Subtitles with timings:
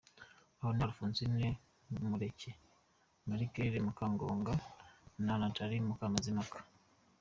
[0.59, 1.47] Abo ni Alphonsine
[1.89, 2.49] Mumureke,
[3.27, 4.53] Marie Claire Mukangango
[5.25, 6.59] na Nathalie Mukamazimpaka.